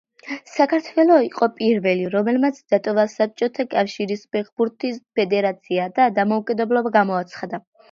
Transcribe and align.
საქართველო 0.51 1.17
იყო 1.25 1.47
პირველი, 1.59 2.07
რომელმაც 2.15 2.57
დატოვა 2.75 3.05
საბჭოთა 3.17 3.67
კავშირის 3.75 4.25
ფეხბურთის 4.39 4.99
ფედერაცია 5.21 5.89
და 6.01 6.11
დამოუკიდებლობა 6.19 6.97
გამოაცხადა. 7.01 7.65